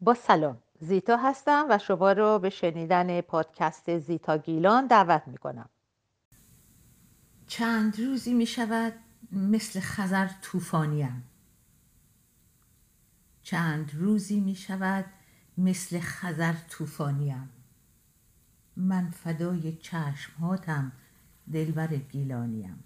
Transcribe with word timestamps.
با 0.00 0.14
سلام. 0.14 0.62
زیتا 0.80 1.16
هستم 1.16 1.66
و 1.70 1.78
شما 1.78 2.12
رو 2.12 2.38
به 2.38 2.50
شنیدن 2.50 3.20
پادکست 3.20 3.98
زیتا 3.98 4.38
گیلان 4.38 4.86
دعوت 4.86 5.22
می 5.26 5.38
کنم 5.38 5.70
چند 7.46 8.00
روزی 8.00 8.34
می 8.34 8.46
شود 8.46 8.92
مثل 9.32 9.80
خزر 9.80 10.28
طوفانیم. 10.42 11.24
چند 13.42 13.94
روزی 13.94 14.40
می 14.40 14.54
شود 14.54 15.04
مثل 15.58 16.00
خزر 16.00 16.52
طوفانیم. 16.52 17.48
من 18.76 19.10
فدای 19.10 19.76
چشمهاتم 19.76 20.92
دلبر 21.52 21.96
گیلانیم. 21.96 22.84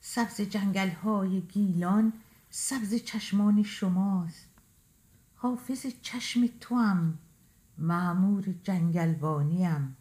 سبز 0.00 0.40
جنگل 0.40 0.90
های 0.90 1.40
گیلان 1.40 2.12
سبز 2.50 2.94
چشمان 2.94 3.62
شماست. 3.62 4.47
حافظ 5.40 5.86
چشم 6.02 6.46
توام 6.60 7.18
معمور 7.78 8.54
جنگلبانیم 8.62 9.96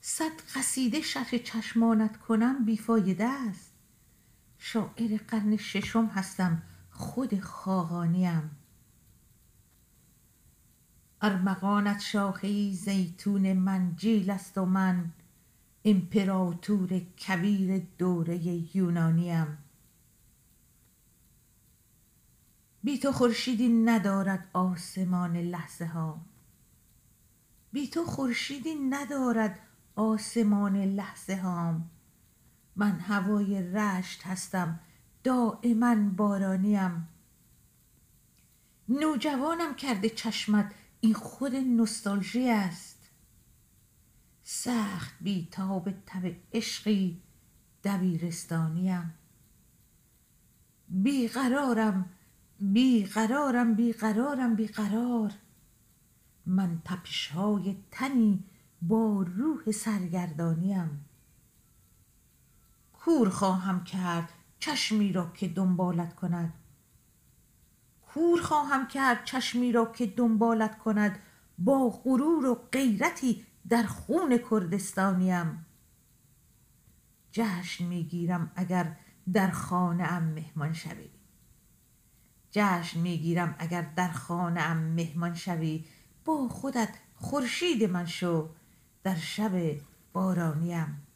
صد 0.00 0.40
قصیده 0.54 1.00
شرح 1.00 1.38
چشمانت 1.38 2.16
کنم 2.16 2.64
بیفایده 2.64 3.24
است. 3.24 3.72
شاعر 4.58 5.20
قرن 5.28 5.56
ششم 5.56 6.06
هستم 6.06 6.62
خود 6.90 7.40
خاقانیم. 7.40 8.50
ارمغانت 11.20 12.00
شاخه 12.00 12.72
زیتون 12.72 13.52
منجیل 13.52 14.30
است 14.30 14.58
و 14.58 14.64
من 14.64 15.12
امپراتور 15.84 16.98
کبیر 16.98 17.82
دوره 17.98 18.76
یونانیم. 18.76 19.58
بی 22.84 22.98
تو 22.98 23.12
خورشیدی 23.12 23.68
ندارد 23.68 24.48
آسمان 24.52 25.36
لحظه 25.36 25.86
ها 25.86 26.20
بی 27.72 27.88
تو 27.88 28.04
خورشیدی 28.04 28.74
ندارد 28.74 29.58
آسمان 29.96 30.76
لحظه 30.76 31.36
هام 31.36 31.90
من 32.76 33.00
هوای 33.00 33.62
رشت 33.62 34.26
هستم 34.26 34.80
دایما 35.24 36.10
بارانیم. 36.16 37.08
نوجوانم 38.88 39.74
کرده 39.74 40.08
چشمت 40.08 40.74
این 41.00 41.14
خود 41.14 41.54
نوستالژی 41.54 42.50
است. 42.50 43.10
سخت 44.42 45.14
بی 45.20 45.48
تاب 45.50 45.90
تب 46.06 46.36
عشقی 46.52 47.22
دبیرستانیم. 47.84 49.14
بی 50.88 51.28
بی 52.60 53.04
قرارم 53.04 53.74
بی 53.74 53.92
قرارم 53.92 54.54
بی 54.54 54.66
قرار 54.66 55.32
من 56.46 56.82
تپش 56.84 57.28
های 57.28 57.76
تنی 57.90 58.44
با 58.82 59.26
روح 59.36 59.70
سرگردانیم. 59.70 61.04
کور 62.92 63.28
خواهم 63.28 63.84
کرد 63.84 64.28
چشمی 64.58 65.12
را 65.12 65.30
که 65.34 65.48
دنبالت 65.48 66.14
کند. 66.14 66.52
کور 68.02 68.42
خواهم 68.42 68.88
کرد 68.88 69.24
چشمی 69.24 69.72
را 69.72 69.84
که 69.84 70.06
دنبالت 70.06 70.78
کند. 70.78 71.18
با 71.58 71.88
غرور 72.04 72.46
و 72.46 72.54
غیرتی 72.72 73.46
در 73.68 73.82
خون 73.82 74.38
کردستانیم. 74.50 75.66
جشن 77.32 77.84
می 77.84 78.04
گیرم 78.04 78.52
اگر 78.56 78.96
در 79.32 79.50
خانه 79.50 80.04
ام 80.04 80.22
مهمان 80.22 80.72
شوی. 80.72 81.19
جشن 82.50 83.00
می 83.00 83.18
گیرم 83.18 83.54
اگر 83.58 83.86
در 83.96 84.10
خانه 84.10 84.60
ام 84.60 84.76
مهمان 84.76 85.34
شوی. 85.34 85.84
با 86.24 86.48
خودت 86.48 86.88
خورشید 87.14 87.84
من 87.84 88.06
شو. 88.06 88.48
در 89.02 89.16
شب 89.16 89.76
بارانیم. 90.12 91.09